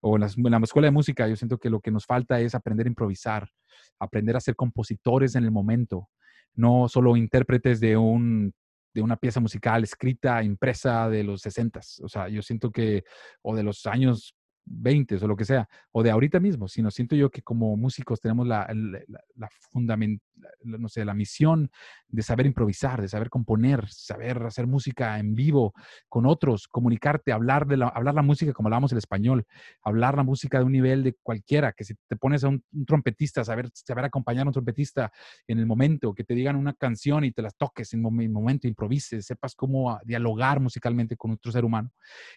[0.00, 2.86] o en la, escuela de música, yo siento que lo que nos falta es aprender
[2.86, 3.46] a improvisar,
[3.98, 6.08] aprender a ser compositores en el momento,
[6.54, 8.54] no solo intérpretes de, un,
[8.94, 11.78] de una pieza musical escrita, impresa de los 60.
[12.02, 13.04] O sea, yo siento que,
[13.42, 14.34] o de los años
[14.66, 18.20] 20 o lo que sea, o de ahorita mismo, sino siento yo que como músicos
[18.20, 19.98] tenemos la, la, la,
[20.62, 21.70] no sé, la misión
[22.08, 25.74] de saber improvisar, de saber componer, saber hacer música en vivo
[26.08, 29.46] con otros, comunicarte, hablar, de la, hablar la música como hablamos el español,
[29.82, 33.44] hablar la música de un nivel de cualquiera, que si te pones a un, trompetista,
[33.44, 35.12] saber, saber acompañar a un trompetista
[35.46, 38.66] en el momento, que te digan una canción y te las toques en el momento,
[38.66, 41.90] improvises, sepas cómo dialogar musicalmente con otro ser humano.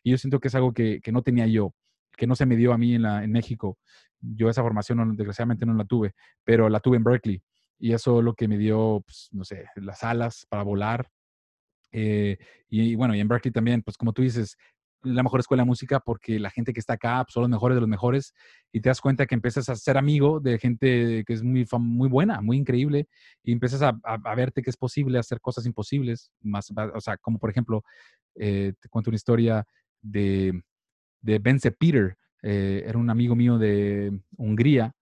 [0.03, 1.73] Y yo siento que es algo que, que no tenía yo
[2.17, 3.77] que no se me dio a mí en, México.
[4.19, 7.41] Yo esa formación desgraciadamente no la tuve, pero la tuve en Berkeley.
[7.79, 11.07] Y eso es lo que me dio, pues, no sé, las alas para volar.
[11.91, 14.57] Eh, y, bueno, y en Berkeley también, pues como tú dices,
[15.03, 17.75] la mejor escuela de música porque la gente que está acá pues, son los mejores
[17.75, 18.33] de los mejores
[18.71, 22.09] y te das cuenta que empiezas a ser amigo de gente que es muy, muy
[22.09, 23.07] buena, muy increíble
[23.43, 27.37] y empiezas a, a, verte que es posible hacer cosas imposibles, más, o sea, como
[27.37, 27.83] por ejemplo,
[28.35, 29.65] eh, te cuento una historia
[30.01, 30.61] de,
[31.21, 34.93] de Bence Peter, eh, era un amigo mío de Hungría,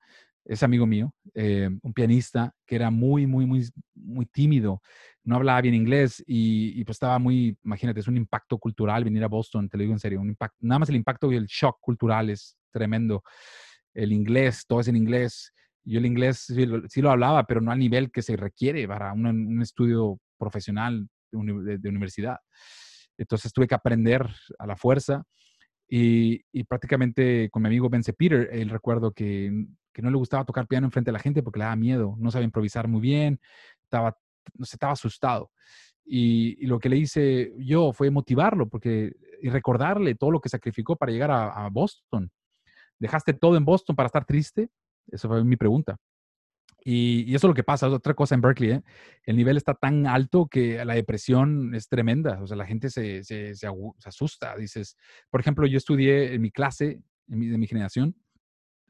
[0.45, 4.82] es amigo mío, eh, un pianista que era muy, muy, muy, muy tímido,
[5.23, 9.28] no hablaba bien inglés y, pues estaba muy, imagínate, es un impacto cultural venir a
[9.28, 11.80] Boston, te lo digo en serio, un impacto, nada más el impacto y el shock
[11.82, 13.23] cultural es tremendo.
[13.93, 15.51] El inglés, todo es en inglés.
[15.84, 16.45] Yo el inglés
[16.89, 21.89] sí lo, hablaba, pero no al nivel que se requiere para un, estudio profesional de
[21.89, 22.38] universidad.
[23.17, 24.28] Entonces tuve que aprender
[24.60, 25.23] a la fuerza
[25.88, 30.67] y, prácticamente con mi amigo Bence Peter, él recuerdo que, que, no le gustaba tocar
[30.67, 33.39] piano enfrente de la gente porque le daba miedo, no sabía improvisar muy bien,
[33.84, 34.17] estaba,
[34.62, 35.52] sé, estaba asustado.
[36.06, 40.95] Y, lo que le hice yo fue motivarlo porque, y recordarle todo lo que sacrificó
[40.95, 42.32] para llegar a, a Boston.
[43.00, 44.69] ¿Dejaste todo en Boston para estar triste?
[45.08, 45.98] Esa fue mi pregunta.
[46.88, 48.84] Y, eso es lo que pasa, otra cosa en Berkeley, ¿eh?
[49.24, 53.24] el nivel está tan alto que la depresión es tremenda, o sea, la gente se,
[53.24, 53.67] se, se,
[54.06, 54.95] asusta, dices,
[55.32, 58.15] por ejemplo, yo estudié en mi clase, de mi generación,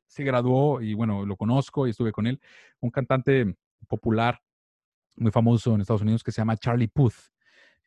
[0.07, 2.41] se graduó y bueno, lo conozco y estuve con él,
[2.81, 3.55] un cantante
[3.87, 4.41] popular
[5.15, 7.31] muy famoso en Estados Unidos que se llama Charlie Puth,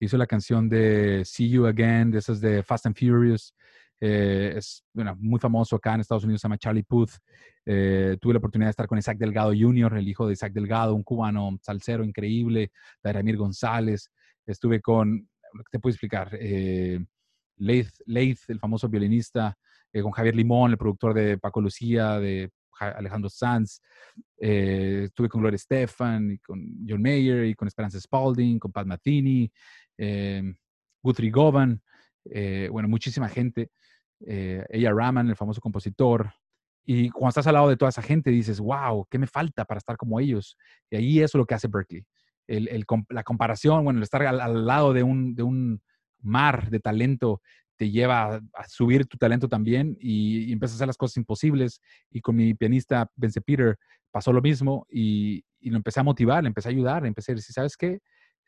[0.01, 3.55] hizo la canción de See You Again, de esas de Fast and Furious,
[4.01, 7.13] eh, es bueno, muy famoso acá en Estados Unidos, se llama Charlie Puth.
[7.67, 10.95] Eh, tuve la oportunidad de estar con Isaac Delgado Jr., el hijo de Isaac Delgado,
[10.95, 12.71] un cubano salsero increíble,
[13.03, 14.11] Ramir González.
[14.47, 15.29] Estuve con,
[15.71, 16.31] te puedo explicar?
[16.41, 17.05] Eh,
[17.57, 19.57] Leith, el famoso violinista,
[20.01, 23.81] con Javier Limón, el productor de Paco Lucía, de Alejandro Sanz.
[24.37, 29.51] estuve con Gloria Estefan, y con John Mayer, y con Esperanza Spalding, con Pat Matini,
[31.03, 31.83] Guthrie Govan.
[32.71, 33.73] bueno, muchísima gente
[34.27, 36.33] eh, ella Raman, el famoso compositor.
[36.85, 39.79] Y cuando estás al lado de toda esa gente, dices, wow, ¿qué me falta para
[39.79, 40.57] estar como ellos?
[40.91, 42.05] Y ahí es lo que hace Berkeley.
[42.47, 45.83] El, la comparación, bueno, el estar al, lado de un,
[46.21, 47.43] mar de talento
[47.77, 51.81] te lleva a, subir tu talento también y, y, empiezas a hacer las cosas imposibles.
[52.11, 53.79] Y con mi pianista, Bence Peter,
[54.11, 57.33] pasó lo mismo y, y, lo empecé a motivar, le empecé a ayudar, le empecé
[57.33, 58.01] a decir, ¿sabes qué?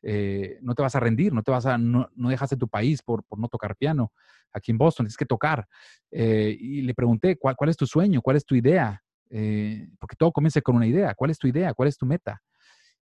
[0.02, 2.68] Eh, no te vas a rendir, no te vas a, no, no dejas de tu
[2.68, 4.12] país por, por, no tocar piano
[4.52, 5.66] aquí en Boston, tienes que tocar.
[6.10, 8.22] Eh, y le pregunté, ¿cuál, ¿cuál, es tu sueño?
[8.22, 9.02] ¿Cuál es tu idea?
[9.28, 11.14] Eh, porque todo comienza con una idea.
[11.14, 11.74] ¿Cuál es tu idea?
[11.74, 12.40] ¿Cuál es tu meta?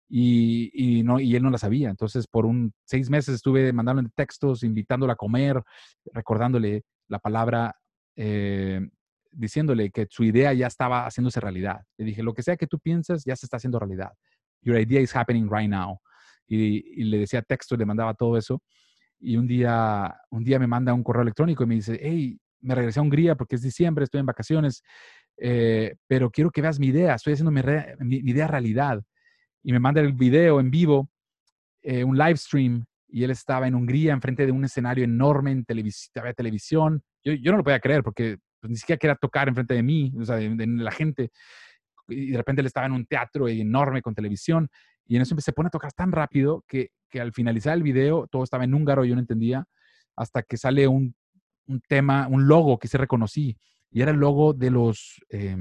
[0.08, 1.88] Y, y, no, y él no la sabía.
[1.90, 5.62] Entonces, por un seis meses estuve mandándole textos, invitándole a comer,
[6.12, 7.74] recordándole la palabra,
[9.30, 11.82] diciéndole que su idea ya estaba haciéndose realidad.
[11.96, 14.12] Le dije, lo que sea que tú piensas, ya se está haciendo realidad.
[14.62, 16.00] Your idea is happening right now
[16.48, 18.62] y, le decía texto, le mandaba todo eso.
[19.20, 22.74] Y un día, un día me manda un correo electrónico y me dice, hey, me
[22.74, 24.82] regresé a Hungría porque es diciembre, estoy en vacaciones,
[25.36, 27.62] eh, pero quiero que veas mi idea, estoy haciendo mi,
[28.00, 29.02] mi, idea realidad.
[29.62, 31.10] Y me manda el video en vivo,
[31.82, 35.64] eh, un live stream, y él estaba en Hungría enfrente de un escenario enorme en
[35.64, 37.02] televisión.
[37.24, 40.12] Yo, yo, no lo podía creer porque pues, ni siquiera quería tocar enfrente de mí,
[40.18, 41.30] o sea, de, de, la gente.
[42.08, 44.68] Y de repente él estaba en un teatro enorme con televisión
[45.08, 48.26] y en eso se pone a tocar tan rápido que, que al finalizar el video
[48.28, 49.66] todo estaba en húngaro, yo no entendía,
[50.14, 51.16] hasta que sale un,
[51.66, 53.56] un tema, un logo que se reconocí.
[53.90, 55.56] Y era el logo de los, eh,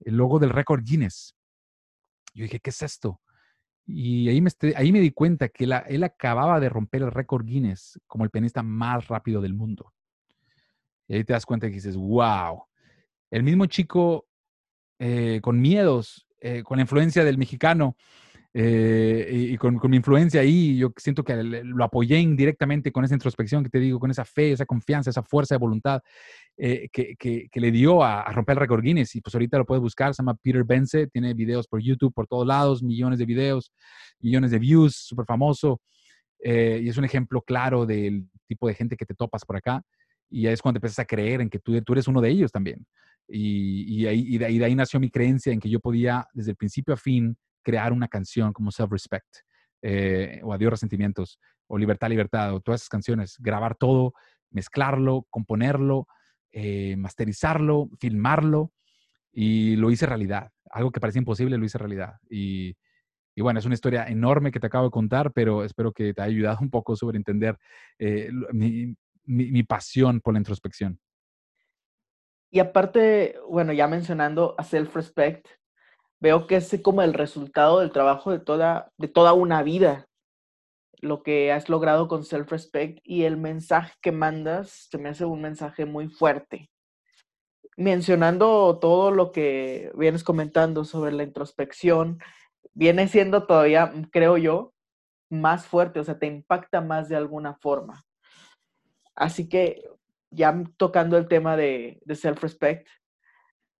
[0.00, 1.34] el logo del récord Guinness.
[2.34, 3.20] Yo dije, ¿qué es esto?
[3.84, 7.98] Y ahí me, ahí me di cuenta que él acababa de romper el récord Guinness
[8.06, 9.92] como el pianista más rápido del mundo.
[11.08, 12.64] Y ahí te das cuenta que dices, wow.
[13.30, 14.28] El mismo chico
[14.98, 17.96] eh, con miedos, eh, con la influencia del mexicano,
[18.58, 23.62] eh, y, con, mi influencia ahí, yo siento que lo apoyé indirectamente con esa introspección
[23.62, 26.00] que te digo, con esa fe, esa confianza, esa fuerza de voluntad
[26.56, 29.14] eh, que, que, le dio a, romper el récord Guinness.
[29.14, 32.26] Y pues ahorita lo puedes buscar, se llama Peter Benze, tiene videos por YouTube por
[32.26, 33.72] todos lados, millones de videos,
[34.20, 35.82] millones de views, súper famoso.
[36.42, 39.82] Eh, y es un ejemplo claro del tipo de gente que te topas por acá.
[40.30, 42.86] Y es cuando empiezas a creer en que tú, tú eres uno de ellos también.
[43.28, 46.94] Y, ahí, y, de, ahí, nació mi creencia en que yo podía, desde el principio
[46.94, 47.36] a fin,
[47.66, 49.38] crear una canción como Self-Respect,
[49.82, 53.36] eh, o Adiós Resentimientos, o Libertad, Libertad, o todas esas canciones.
[53.40, 54.14] Grabar todo,
[54.50, 56.06] mezclarlo, componerlo,
[56.52, 58.70] eh, masterizarlo, filmarlo,
[59.32, 60.52] y lo hice realidad.
[60.70, 62.14] Algo que parecía imposible, lo hice realidad.
[62.30, 62.76] Y,
[63.34, 66.22] y bueno, es una historia enorme que te acabo de contar, pero espero que te
[66.22, 67.58] haya ayudado un poco sobre entender
[67.98, 71.00] eh, mi, mi, pasión por la introspección.
[72.48, 75.48] Y aparte, bueno, ya mencionando a Self-Respect,
[76.20, 80.06] veo que es como el resultado del trabajo de toda, de toda una vida,
[81.00, 85.42] lo que has logrado con Self-Respect y el mensaje que mandas se me hace un
[85.42, 86.70] mensaje muy fuerte.
[87.76, 92.18] Mencionando todo lo que vienes comentando sobre la introspección,
[92.72, 94.72] viene siendo todavía, creo yo,
[95.28, 98.04] más fuerte, o sea, te impacta más de alguna forma.
[99.14, 99.82] Así que
[100.30, 102.86] ya tocando el tema de, self-respect,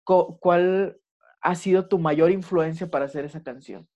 [0.04, 0.98] ¿cuál
[1.46, 3.86] ha sido tu mayor influencia para hacer esa canción?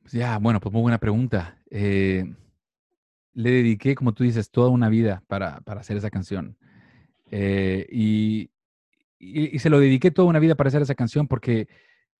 [0.00, 1.58] Pues ya, bueno, pues muy buena pregunta.
[1.70, 2.24] Eh,
[3.34, 6.56] le dediqué, como tú dices, toda una vida para, hacer esa canción.
[7.30, 8.50] Eh, y,
[9.20, 11.68] y, se lo dediqué toda una vida para hacer esa canción porque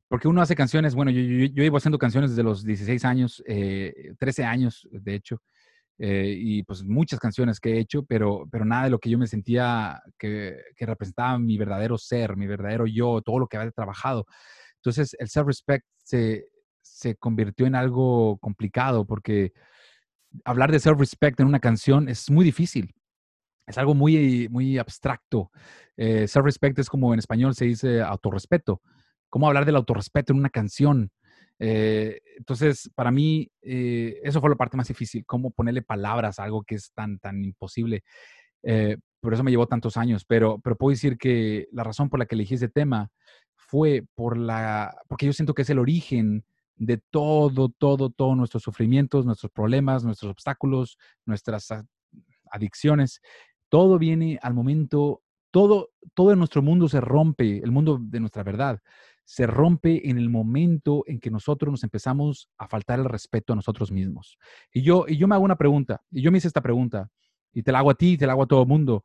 [0.07, 4.43] porque uno hace canciones, bueno, yo, yo, llevo haciendo canciones desde los 16 años, 13
[4.43, 5.41] eh, años, de hecho,
[6.03, 9.19] eh, y pues muchas canciones que he hecho, pero, pero nada de lo que yo
[9.19, 13.71] me sentía que, que representaba mi verdadero ser, mi verdadero yo, todo lo que había
[13.71, 14.27] trabajado.
[14.77, 16.47] Entonces, el self-respect se,
[16.81, 19.53] se convirtió en algo complicado porque
[20.45, 22.95] hablar de self-respect en una canción es muy difícil.
[23.67, 25.51] Es algo muy, muy abstracto.
[25.99, 28.81] Eh, self-respect es como en español se dice autorrespeto
[29.31, 31.11] cómo hablar del autorrespeto en una canción.
[31.63, 36.45] Eh, entonces, para mí, eh, eso fue la parte más difícil, cómo ponerle palabras a
[36.45, 38.03] algo que es tan, tan imposible.
[38.63, 42.19] Eh, por eso me llevó tantos años, pero, pero puedo decir que la razón por
[42.19, 43.11] la que elegí ese tema
[43.55, 46.45] fue por la, porque yo siento que es el origen
[46.77, 50.97] de todo, todo, todos nuestros sufrimientos, nuestros problemas, nuestros obstáculos,
[51.27, 51.69] nuestras
[52.51, 53.21] adicciones.
[53.69, 58.43] Todo viene al momento, todo, todo en nuestro mundo se rompe, el mundo de nuestra
[58.43, 58.81] verdad
[59.31, 63.57] se rompe en el momento en que nosotros nos empezamos a faltar el respeto a
[63.57, 64.37] nosotros mismos.
[64.73, 67.09] Y yo, y yo me hago una pregunta, y yo me hice esta pregunta,
[67.53, 69.05] y te la hago a ti, te la hago a todo el mundo.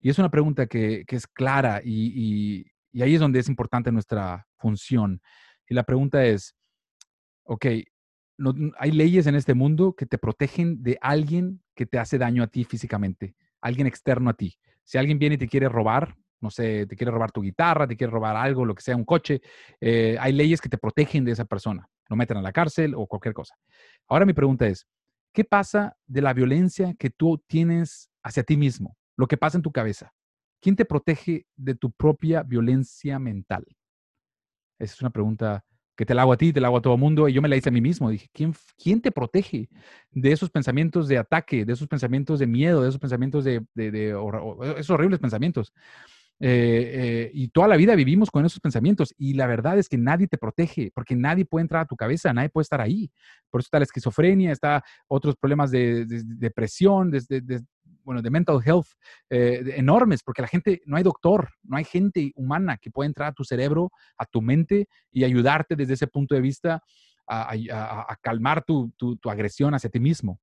[0.00, 2.70] Y es una pregunta que, es clara y,
[3.02, 5.20] ahí es donde es importante nuestra función.
[5.68, 6.54] Y la pregunta es,
[7.42, 7.66] ok,
[8.78, 12.46] hay leyes en este mundo que te protegen de alguien que te hace daño a
[12.46, 14.56] ti físicamente, alguien externo a ti.
[14.84, 17.96] Si alguien viene y te quiere robar, no sé, te quiere robar tu guitarra, te
[17.96, 19.40] quiere robar algo, lo que sea, un coche,
[19.80, 23.06] eh, hay leyes que te protegen de esa persona, lo meten a la cárcel o
[23.06, 23.54] cualquier cosa.
[24.08, 24.86] Ahora mi pregunta es,
[25.32, 28.96] ¿qué pasa de la violencia que tú tienes hacia ti mismo?
[29.16, 30.12] Lo que pasa en tu cabeza.
[30.60, 33.64] ¿Quién te protege de tu propia violencia mental?
[34.78, 35.64] Esa es una pregunta
[35.96, 37.42] que te la hago a ti, te la hago a todo el mundo, y yo
[37.42, 38.10] me la hice a mí mismo.
[38.10, 39.68] Dije, ¿quién, ¿quién te protege
[40.10, 44.08] de esos pensamientos de ataque, de esos pensamientos de miedo, de esos pensamientos de, de
[44.76, 45.72] esos horribles pensamientos?
[46.40, 49.96] Eh, eh, y toda la vida vivimos con esos pensamientos y la verdad es que
[49.96, 53.10] nadie te protege porque nadie puede entrar a tu cabeza, nadie puede estar ahí.
[53.50, 57.62] Por eso está la esquizofrenia, está otros problemas de, depresión, de,
[58.02, 58.88] bueno, de mental health
[59.30, 63.28] eh, enormes porque la gente, no hay doctor, no hay gente humana que pueda entrar
[63.28, 66.82] a tu cerebro, a tu mente y ayudarte desde ese punto de vista
[67.26, 70.40] a, calmar tu, tu, tu agresión hacia ti mismo.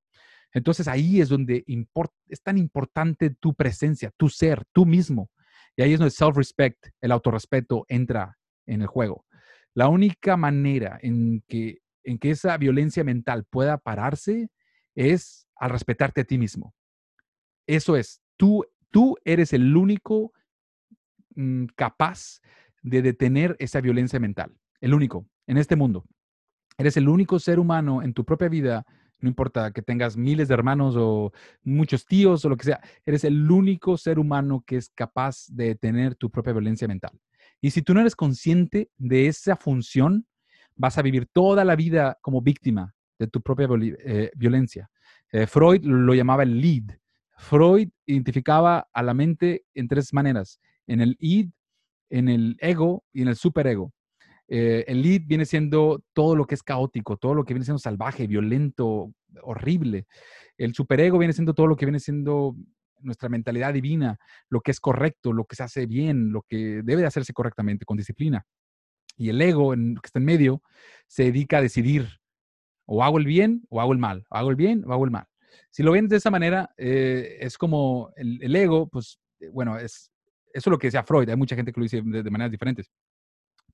[0.54, 1.64] Entonces ahí es donde
[2.28, 5.30] es tan importante tu presencia, tu ser, tú mismo.
[5.84, 9.26] Ahí es donde self-respect, el autorrespeto, entra en el juego.
[9.74, 14.50] La única manera en que, en que esa violencia mental pueda pararse
[14.96, 16.74] es al respetarte a ti mismo.
[17.68, 20.34] Eso es, tú, tú eres el único
[21.36, 22.42] mm, capaz
[22.82, 24.58] de detener esa violencia mental.
[24.82, 26.06] El único en este mundo.
[26.78, 28.86] Eres el único ser humano en tu propia vida
[29.22, 31.32] no importa que tengas miles de hermanos o
[31.64, 35.76] muchos tíos o lo que sea, eres el único ser humano que es capaz de
[35.76, 37.12] tener tu propia violencia mental.
[37.62, 40.26] Y si tú no eres consciente de esa función,
[40.76, 43.68] vas a vivir toda la vida como víctima de tu propia
[44.04, 44.90] eh, violencia.
[45.32, 46.98] Eh, Freud lo llamaba el lead.
[47.38, 51.50] Freud identificaba a la mente en tres maneras, en el id,
[52.10, 53.94] en el ego y en el superego.
[54.54, 57.80] Eh, el lead viene siendo todo lo que es caótico, todo lo que viene siendo
[57.80, 60.08] salvaje, violento, horrible.
[60.58, 62.58] El superego viene siendo todo lo que viene siendo
[63.00, 67.02] nuestra mentalidad divina, lo que es correcto, lo que se hace bien, lo que debe
[67.02, 68.46] de hacerse correctamente, con disciplina.
[69.16, 70.62] Y el ego, que está en medio,
[71.08, 72.10] se dedica a decidir,
[72.86, 75.12] o hago el bien o hago el mal, o hago el bien o hago el
[75.12, 75.28] mal.
[75.70, 80.12] si lo ven de esa manera, eh, es como el, ego, pues, eh, bueno, es,
[80.54, 81.30] eso es lo que decía Freud.
[81.30, 82.92] Hay mucha gente que lo dice de, maneras diferentes.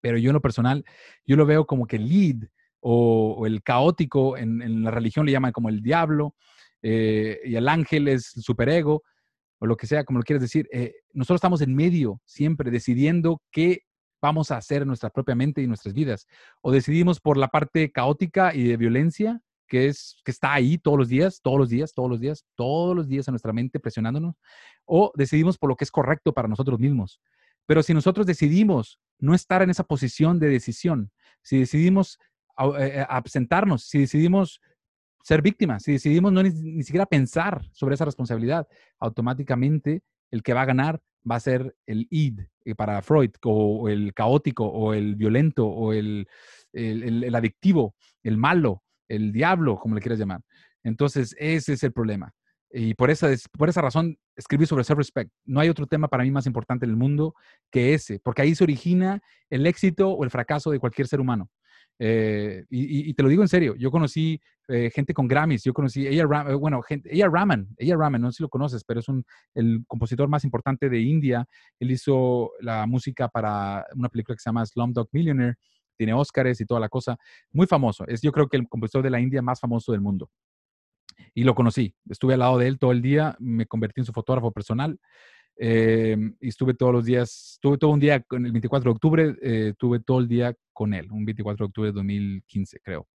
[0.02, 0.86] Pero yo en lo personal,
[1.26, 5.52] yo lo veo como que el lead o, el caótico, en, la religión le llaman
[5.52, 6.36] como el diablo,
[6.82, 9.04] eh, y el ángel es el superego,
[9.60, 10.70] o lo que sea, como lo quieras decir.
[11.14, 13.82] nosotros estamos en medio, siempre decidiendo qué
[14.22, 16.28] vamos a hacer en nuestra propia mente y nuestras vidas.
[16.62, 20.98] O decidimos por la parte caótica y de violencia, que, es, que está ahí todos
[20.98, 24.36] los días, todos los días, todos los días, todos los días en nuestra mente presionándonos,
[24.86, 27.20] o decidimos por lo que es correcto para nosotros mismos.
[27.68, 31.12] Pero si nosotros decidimos no estar en esa posición de decisión,
[31.44, 32.18] si decidimos
[32.58, 34.62] eh, eh, absentarnos, si decidimos
[35.22, 38.68] ser víctimas, si decidimos no ni, siquiera pensar sobre esa responsabilidad,
[39.00, 40.02] automáticamente
[40.32, 44.14] el que va a ganar va a ser el id eh, para Freud, o el
[44.14, 46.28] caótico, o el violento, o el,
[46.72, 50.42] el adictivo, el malo, el diablo, como le quieras llamar.
[50.84, 52.34] Entonces, ese es el problema.
[52.72, 55.32] Y por esa, por esa razón escribí sobre self-respect.
[55.46, 57.34] No hay otro tema para mí más importante en el mundo
[57.72, 61.50] que ese, porque ahí se origina el éxito o el fracaso de cualquier ser humano.
[62.00, 66.06] Eh, y, te lo digo en serio, yo conocí eh, gente con Grammys, yo conocí
[66.06, 69.08] ella, eh, bueno, gente, ella Raman, ella Raman, no sé si lo conoces, pero es
[69.56, 71.48] el compositor más importante de India.
[71.80, 75.56] Él hizo la música para una película que se llama Slumdog Millionaire
[75.98, 77.18] tiene Óscares y toda la cosa.
[77.52, 78.06] Muy famoso.
[78.08, 80.30] Es yo creo que el compositor de la India más famoso del mundo.
[81.34, 81.94] Y lo conocí.
[82.10, 83.36] Estuve al lado de él todo el día.
[83.40, 85.00] Me convertí en su fotógrafo personal.
[85.60, 89.36] Em, y estuve todos los días, estuve todo un día, con el 24 de octubre,
[89.42, 93.08] eh, estuve todo el día con él, un 24 de octubre de 2015, creo.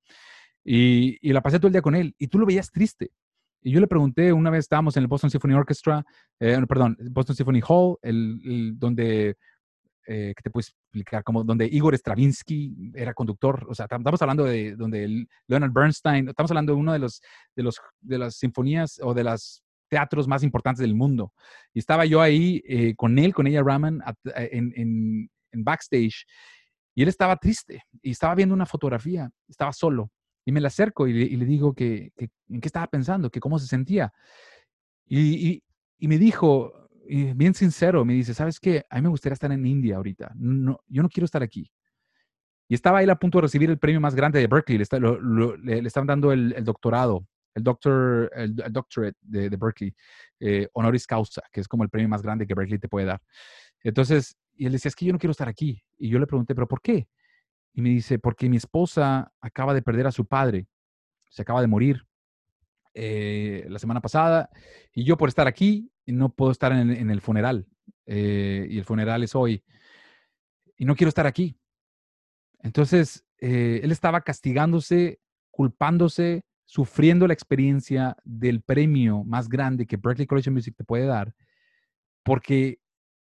[0.64, 2.16] Y, y, la pasé todo el día con él.
[2.18, 3.12] Y tú lo veías triste.
[3.64, 6.04] Y yo le pregunté, una vez estábamos en el Boston Symphony Orchestra,
[6.40, 9.36] eh, perdón, Boston Symphony Hall, el, donde
[10.08, 14.46] eh, que te puedo explicar, como donde Igor Stravinsky era conductor, o sea, estamos hablando
[14.46, 17.22] de donde Leonard Bernstein, estamos hablando de uno de los,
[17.56, 21.34] de los, de las sinfonías o de los teatros más importantes del mundo.
[21.74, 24.02] Y estaba yo ahí eh, con él, con ella Raman,
[24.36, 26.26] eh, en, en, en, backstage,
[26.96, 30.10] y él estaba triste y estaba viendo una fotografía, estaba solo.
[30.46, 33.30] Y me le acerco y le, y le digo que, que, en qué estaba pensando,
[33.30, 34.12] que cómo se sentía.
[35.06, 35.64] Y, y,
[36.00, 38.86] y me dijo, y bien sincero, me dice, ¿sabes qué?
[38.90, 40.32] A mí me gustaría estar en India ahorita.
[40.36, 41.72] No, yo no quiero estar aquí.
[42.68, 44.78] Y estaba él a punto de recibir el premio más grande de Berkeley.
[44.78, 49.94] Le, está, estaban dando el, doctorado, el, doctor, el, doctorate de, Berkeley,
[50.40, 53.22] eh, honoris causa, que es como el premio más grande que Berkeley te puede dar.
[53.84, 55.84] Entonces, y él decía, es que yo no quiero estar aquí.
[55.98, 57.10] Y yo le pregunté, ¿pero por qué?
[57.74, 60.68] Y me dice, porque mi esposa acaba de perder a su padre.
[61.30, 62.06] Se acaba de morir
[62.94, 64.50] eh, la semana pasada.
[64.94, 67.68] Y yo por estar aquí no puedo estar en, el funeral.
[68.06, 69.64] Eh, y el funeral es hoy.
[70.78, 71.58] Y no quiero estar aquí.
[72.60, 80.28] Entonces, eh, él estaba castigándose, culpándose, sufriendo la experiencia del premio más grande que Berklee
[80.28, 81.34] College of Music te puede dar,
[82.24, 82.80] porque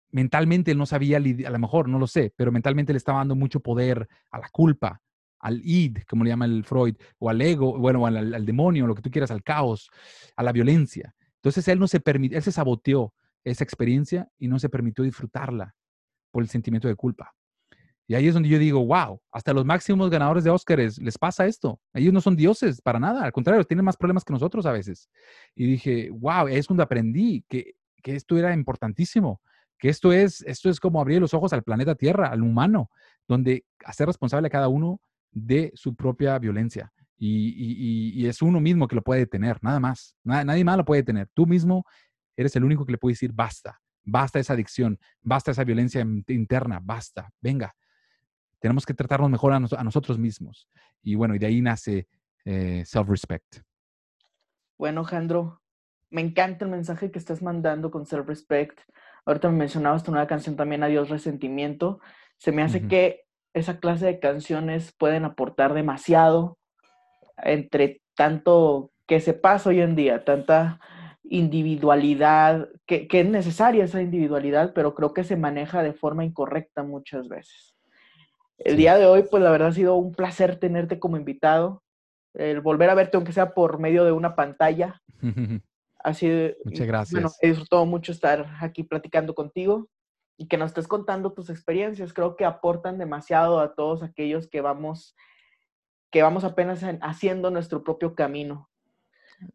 [0.10, 3.36] mentalmente él no sabía, a lo mejor, no lo sé, pero mentalmente le estaba dando
[3.36, 5.02] mucho poder a la culpa,
[5.40, 9.04] al id, como le llama el Freud, o al ego, bueno, al, demonio, lo que
[9.04, 9.92] tú quieras, al caos,
[10.36, 11.14] a la violencia.
[11.46, 15.76] Entonces él no se permitió, él se saboteó esa experiencia y no se permitió disfrutarla
[16.32, 17.36] por el sentimiento de culpa.
[18.08, 21.46] Y ahí es donde yo digo, wow, hasta los máximos ganadores de Óscares les pasa
[21.46, 21.80] esto.
[21.94, 25.08] Ellos no son dioses para nada, al contrario, tienen más problemas que nosotros a veces.
[25.54, 29.40] Y dije, wow, es cuando aprendí que, que esto era importantísimo,
[29.78, 32.90] que esto es, esto es como abrir los ojos al planeta Tierra, al humano,
[33.28, 35.00] donde hacer responsable a cada uno
[35.32, 36.92] de su propia violencia.
[37.18, 40.16] Y, es uno mismo que lo puede detener, nada más.
[40.24, 41.30] nadie más lo puede detener.
[41.34, 41.86] Tú mismo
[42.36, 46.80] eres el único que le puede decir, basta, basta esa adicción, basta esa violencia interna,
[46.84, 47.76] basta, venga.
[48.60, 50.70] Tenemos que tratarnos mejor a, nosotros mismos.
[51.02, 52.08] Y bueno, y de ahí nace
[52.46, 53.62] eh, self-respect.
[54.78, 55.62] Bueno, Jandro,
[56.10, 58.80] me encanta el mensaje que estás mandando con self-respect.
[59.26, 62.00] Ahorita me mencionabas tu nueva canción también, Adiós Resentimiento.
[62.38, 63.22] Se me hace que
[63.54, 66.58] esa clase de canciones pueden aportar demasiado
[67.38, 70.80] entre tanto que se pasa hoy en día, tanta
[71.24, 77.28] individualidad, que, es necesaria esa individualidad, pero creo que se maneja de forma incorrecta muchas
[77.28, 77.76] veces.
[78.58, 81.84] El día de hoy, pues la verdad ha sido un placer tenerte como invitado,
[82.34, 85.02] el volver a verte aunque sea por medio de una pantalla.
[86.00, 87.14] Así Muchas gracias.
[87.14, 89.90] Bueno, he disfrutado mucho estar aquí platicando contigo
[90.38, 92.14] y que nos estés contando tus experiencias.
[92.14, 95.16] Creo que aportan demasiado a todos aquellos que vamos,
[96.10, 98.70] que vamos apenas haciendo nuestro propio camino.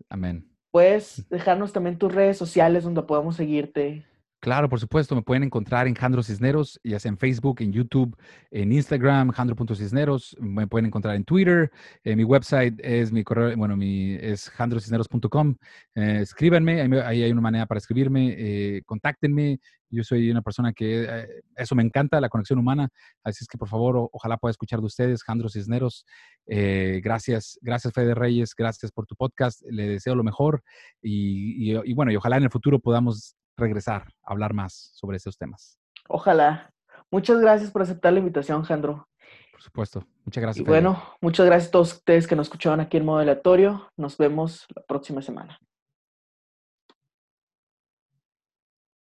[0.08, 0.50] Amén.
[0.70, 4.06] Puedes dejarnos también tus redes sociales donde podamos seguirte.
[4.40, 8.16] Claro, por supuesto, me pueden encontrar en Jandro Cisneros, ya sea en Facebook, en YouTube,
[8.50, 11.70] en Instagram, jandro.cisneros, me pueden encontrar en Twitter,
[12.04, 15.56] eh, mi website es mi correo, bueno, mi es jandrocisneros.com,
[15.94, 19.60] eh, escríbanme, ahí, hay una manera para escribirme, eh, contáctenme,
[19.90, 22.88] yo soy una persona que eh, eso me encanta, la conexión humana,
[23.22, 26.06] así es que por favor, ojalá pueda escuchar de ustedes, Jandro Cisneros,
[26.46, 30.62] gracias, gracias Fede Reyes, gracias por tu podcast, le deseo lo mejor
[31.02, 35.38] y, y bueno, y ojalá en el futuro podamos regresar a hablar más sobre esos
[35.38, 35.78] temas.
[36.08, 36.72] Ojalá.
[37.10, 39.08] Muchas gracias por aceptar la invitación, Jandro.
[39.52, 40.06] Por supuesto.
[40.24, 40.66] Muchas gracias.
[40.66, 43.88] Y bueno, muchas gracias a todos ustedes que nos escucharon aquí en modo aleatorio.
[43.96, 45.58] Nos vemos la próxima semana.